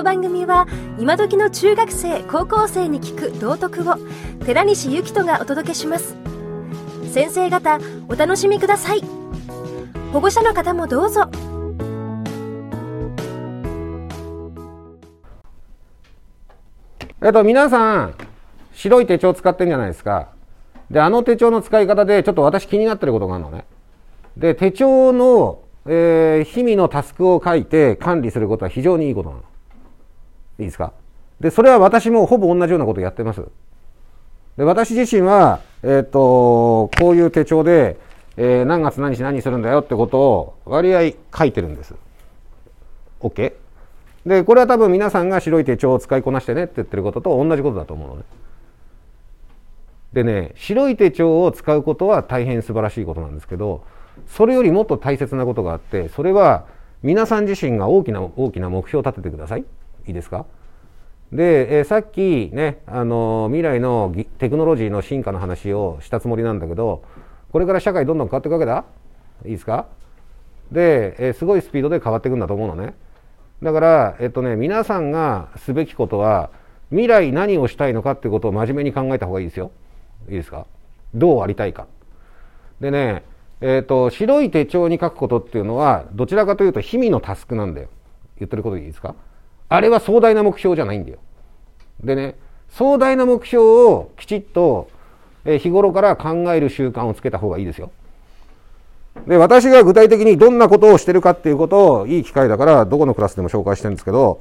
[0.00, 0.66] の番組は
[0.98, 3.96] 今時の中学生高校生に聞く道徳を
[4.46, 6.16] 寺西幸人がお届けします。
[7.12, 9.02] 先生方お楽しみください。
[10.10, 11.28] 保護者の方もどうぞ。
[17.22, 18.14] えっと皆さん
[18.72, 20.30] 白い手帳使ってるんじゃないですか。
[20.90, 23.66] であの手帳の使い方でちょっと私気になってることがあるのね。
[24.38, 29.42] で手帳のえー、日々のタスクを書いて管理することは非常にいいことなの。
[30.60, 30.92] いいですか？
[31.40, 33.42] で、それは私もほぼ同じようなことをやってます。
[34.56, 37.96] で、私自身は、えっ、ー、と、こういう手帳で、
[38.36, 41.94] えー、何月何日何するんだよってことを割合書いてるんです。
[43.20, 43.52] OK?
[44.26, 48.22] で、これは多分皆さんが白い手帳を使いこなしてねって言ってることと同じことだと思うのね。
[50.12, 53.82] でね、白い手帳を使うことは大変素晴らしいことなんですけど、
[54.26, 56.66] それよりもっと大切なことがあってそれは
[57.02, 59.64] 皆さん自身が大きな大きな目標を立ててください
[60.06, 60.46] いいですか？
[61.32, 67.04] で、えー、さっきねあの未来のテクノロジーの進化の話をしたつもりなんだけど
[67.52, 68.84] これから社会どんどん変わっていくわけだ。
[69.44, 69.86] いいですか？
[70.72, 72.94] で、えー、すごいスピードで変わっていくんだと思うのね。
[73.62, 76.50] だからえっとね皆さんがすべきことは
[76.90, 79.70] 未来何をしたいのかってことを真面目に考えた方がいいですよ。
[80.28, 80.66] いいですか？
[81.14, 81.86] どうありたいか。
[82.80, 83.24] でね
[83.62, 87.90] えっ、ー、と、白い手帳に書くことっていうのは、どちらかというと、日々のタスクなんだよ。
[88.38, 89.14] 言ってることでいいですか？
[89.70, 91.18] あれは壮大な目標じゃないんだよ。
[92.02, 92.34] でね、
[92.70, 94.90] 壮大な目標をきちっと、
[95.44, 97.92] 日頃から考える習慣をつけた方がいいですよ。
[99.28, 104.40] で、私が具体的にどんなことをしてるかっていうことを、いい機会だから、どこのクラスでも紹介してるんですけど、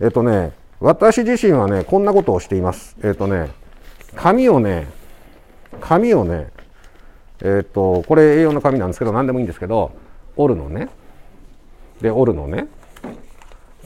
[0.00, 2.96] えっ、とね、私自身はね、こんなことをしています。
[3.02, 3.50] えっ、とね、
[4.14, 4.86] 紙をね、
[5.80, 6.48] 紙をね、
[7.42, 9.90] えっ、と、これ A4 の紙なんですけど、何でもいいんですけど、
[10.36, 10.88] 折るのね。
[12.00, 12.68] で、折るのね。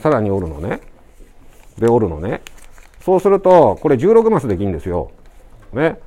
[0.05, 0.81] さらに折るのね。
[1.79, 2.41] で、折るのね。
[3.01, 5.09] そうすると、これ16マスできるんですよ。
[5.73, 5.97] ね。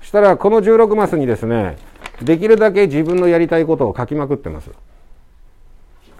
[0.00, 1.76] したら、この16マスにですね、
[2.20, 4.72] できるだけ自分のやりたいことを書きまくってます。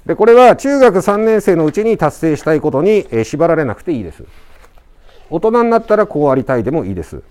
[0.07, 4.23] で、これは中学3年生のうちに達成したいことに、え縛られなくていいです。
[5.29, 7.23] 大人になったらこうありたいでもいいです。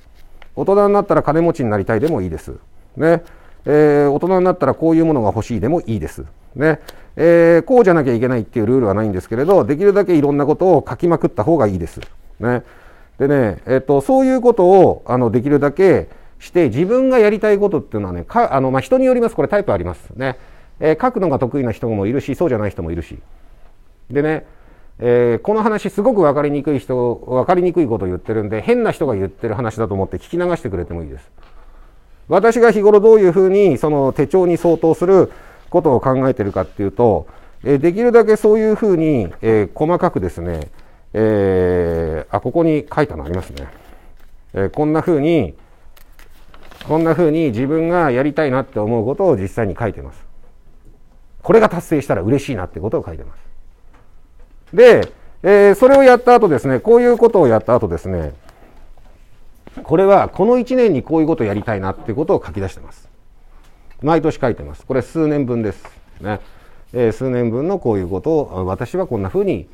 [0.57, 2.55] 大人になったら金持ちになりたいでもいいです。
[2.97, 3.23] ね。
[3.69, 6.23] えー、大人になったらこういうものが欲しいでもいいです。
[6.55, 6.79] ね。
[7.17, 11.99] えー、こうじゃなきゃいけないっていうルールはないんですけれど、できるだけいろんなことを書きまくった方がいいです。
[12.39, 12.63] ね。
[13.19, 16.07] でね、えっ、ー、と、そういうことを、あの、できるだけ
[16.39, 19.35] して、自分がやりたいことっていうのはね、か、あの、まあ、人によります。
[19.35, 20.11] これタイプあります。
[20.15, 20.37] ね。
[20.79, 23.17] えー、書くのが得意な人もいるし、そうじゃない人もいるし。
[24.11, 24.45] でね、
[24.99, 31.31] えー、この話すごく分かりにくい人、分かりにくいことを言ってるんで、変な人が言ってる話だと思って聞き流してくれてもいいです。
[32.27, 35.31] 私が日頃どういうふうにその手帳に相当する
[35.69, 37.27] ことを考えてるかっていうと、
[37.63, 40.69] えできるだけそういうふうに、え細かくですね、
[41.13, 43.67] えー、あ、ここに書いたのありますね。
[44.53, 45.55] えこんなふうに、
[46.87, 50.25] こんなふうに自分がやりたいなって思うことを実際に書いてます。
[51.41, 53.39] これが達成したら嬉しいなってことを書いてます。
[54.73, 55.11] で、
[55.43, 58.33] えー、それをやった後ですね、こういうことをやった後ですね、
[59.83, 63.09] これはこの1年にこういうことをやりたいなっていうことを書き出してます。
[64.01, 64.85] 毎年書いてます。
[64.85, 65.83] これ数年分です。
[66.21, 66.39] ね。
[66.93, 69.67] えー、数年分のこういうことを私はこんな風に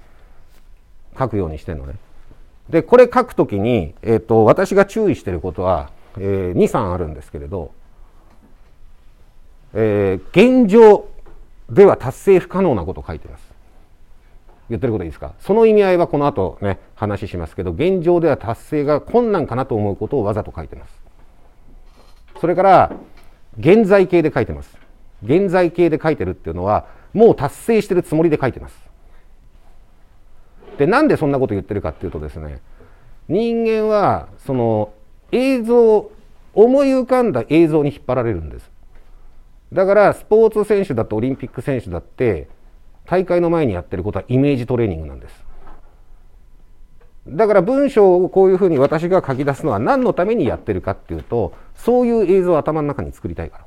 [1.17, 1.93] 書くようにしてるのね。
[2.69, 7.71] で、これ書くときに、えっ、ー、と、私が注意してることは、えー、2、3あるんですけれど、
[9.73, 11.07] えー、現状
[11.69, 13.52] では達成不可能なことを書いてます。
[14.73, 15.33] 言ってることいいですか？
[15.39, 21.01] その意味合いはこの後ね、話しますけど、現状では達成が困難かなと思うことをわざと書いてます。
[22.39, 22.91] それから、
[23.59, 24.77] 現在形で書いてます。
[25.23, 28.77] 現在形で書いてるっていうのは、もう達成してるつもりで書いてます。
[30.77, 32.59] で、なんでそんなこと言ってるかっていうとですね、
[33.29, 34.91] 人間は、その、
[35.31, 36.09] 映像、
[36.55, 38.69] 思い浮かんだ映像に引っ張られるんです。
[39.71, 42.47] だから、スポーツ選手だってオリンピック選手だって、
[43.05, 45.43] 大会の前にやってることはイメージトレーニングなんです。
[47.27, 53.65] だから文章をこういうふうに私が書き出すのは何のためにやってるかっていうと、そういう映像を頭の中に作りたいから。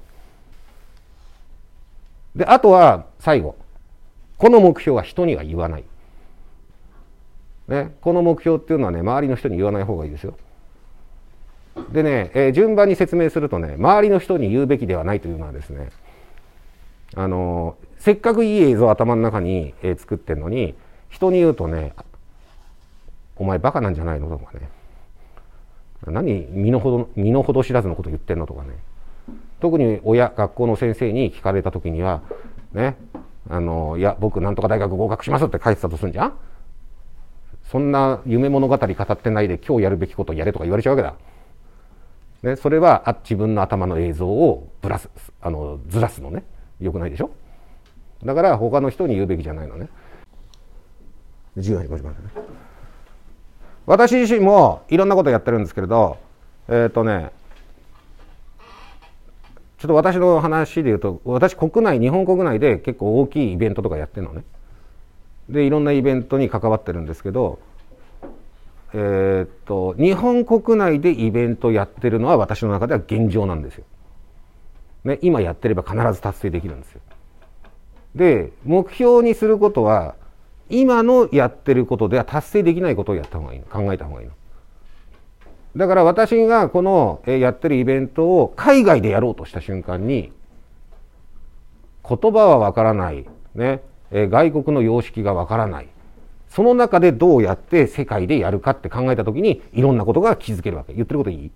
[2.36, 3.56] で、あとは最後。
[4.36, 5.84] この目標は人には言わない。
[7.68, 10.36] ね、この目標っていうのはね、周りの人に言わない方がいいですよ。
[11.90, 15.90] でね、えー、順番に説明するとね、周りの人に言うべきではないというのはですね、
[17.16, 20.74] あのせっかくいい映像を頭の中に、えー、作ってんのに
[21.08, 21.94] 人に言うとね
[23.36, 24.68] 「お前バカなんじゃないの?」とかね
[26.06, 28.68] 「何身の程身の程知らずのこと言ってんの?」とかね
[29.58, 32.20] 特に親学校の先生に聞かれた時には
[32.72, 32.96] ね
[33.48, 36.32] あのいや僕なんとか大学合格しますって書いてたとするんじゃん
[37.64, 41.14] そんな夢物語語ってないで今日やるべきことやれとか言われちゃうわけだ。
[42.42, 45.08] ね、それは自分の頭の映像をぶらす
[45.40, 46.44] あのずらすのね
[46.80, 47.30] よくないでしょ？
[48.24, 49.88] だから他の人に言うべきじゃないのね。
[51.56, 52.16] 自由にご自慢ね。
[53.86, 56.18] 私自身もいろんなことやってるんですけれど
[56.68, 57.30] えっ、ー、とね
[59.78, 64.44] ちょっと私の話で言うと私国内日本国内で結構大きいイベントとかやってるのね。
[65.48, 67.60] でいろんなイベントに関わってるんですけど
[68.92, 73.84] えー、っと日本国内でイベントやってるのは私の中では現状なんですよ。
[75.06, 77.00] ね、今やってれば必ず達成できるんですよ。
[78.16, 80.16] で目標にすることは
[80.68, 84.32] 今のやってることでは達成できないことをやった方がいいの考えた方がいいの。
[85.76, 90.32] だから私がこのやってるイベントを海外でやろうとした瞬間に
[92.08, 95.88] 言葉はわからないね外国の様式がわからない。
[96.48, 100.94] その中でどうやって世界でやるかって考えた時にいろんなことが気づけるわけ。
[100.94, 101.50] 言ってることいい？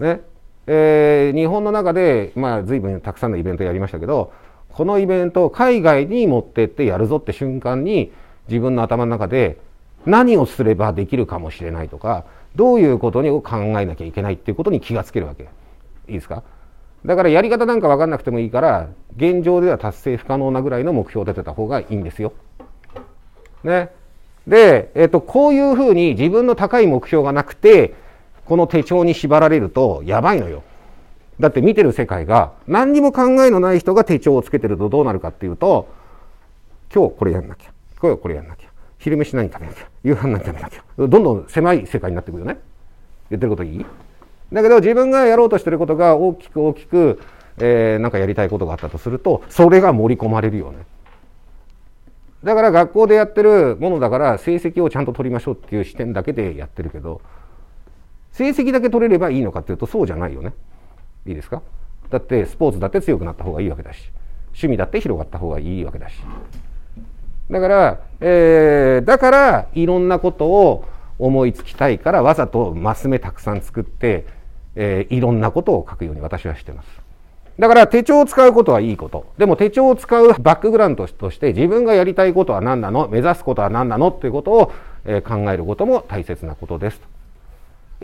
[0.00, 0.20] ね。
[0.66, 4.32] えー、日本の中で、まあ、随分たくさんのイベントやりましたけど、
[4.70, 8.12] このイベントを海外に持ってってやるぞって瞬間に、
[8.48, 9.58] 自分の頭の中で
[10.04, 12.24] 何をすればできるかもしれないとか、
[12.56, 15.44] どういうことを考えなきゃいけないっていうことに気がつけるわけ。
[15.44, 15.46] い
[16.08, 16.42] いですか？
[17.04, 22.32] だからやり方なんか分かんなくてもいいから、現状では達成不可能なぐらいの目標を立てた方がいいんですよ。
[23.62, 23.90] ね。
[24.46, 27.94] で、えっ、と、こういうふうに自分の高い目標がなくて、
[28.46, 30.62] この手帳に縛られるとやばいのよ。
[31.40, 35.88] だって見てる世界が何にも考えのない人が手帳をつけてるとどうなるかっていうと、
[36.94, 37.72] 今日これやんなきゃ。
[38.00, 38.68] 今日これやんなきゃ。
[38.98, 39.88] 昼飯何食べなきゃ。
[40.04, 40.84] 夕飯何食べなきゃ。
[40.96, 42.58] どんどん狭い世界になってくるよね。
[43.30, 43.86] 言ってることいい？
[44.52, 47.20] だけど自分がやろうとしてることが大きく大きく、
[47.58, 50.86] えー、なんかやりたいことがあったとするとそれが盛り込まれるよね。
[52.44, 57.22] だから学校でやってるものだから成績をちゃんと取りましょうっていう視点だけでやってるけど
[58.34, 60.52] 成績だけ取れればいいのかっていうとそうじゃないよね。
[61.26, 61.62] いいですか？
[62.10, 64.10] だってスポーツだって強くなった方がいいわけだし
[64.48, 66.16] 趣味だって広がった方がいいわけだし。
[67.50, 70.84] だから、えー、だからいろんなことを
[71.18, 74.26] 思いつきたいからわざとマス目たくさん作って
[74.76, 76.88] えー、いろんなことを書くように私はしてます。
[77.60, 79.32] だから手帳を使うことはいいこと。
[79.38, 83.06] でも手帳を使うバックグラウンドとして自分がやりたいことは何なの？
[83.06, 84.08] 目指すことは何なの？
[84.08, 84.72] っていうことを、
[85.22, 87.00] 考えることも大切なことです。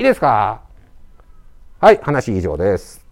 [0.01, 0.63] いいですか？
[1.79, 3.05] はい、話以上です。